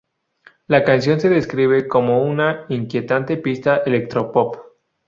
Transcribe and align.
La 0.65 0.83
canción 0.83 1.19
se 1.19 1.29
describe 1.29 1.87
como 1.87 2.23
una 2.23 2.65
"inquietante 2.69 3.37
pista 3.37 3.83
electropop. 3.85 4.57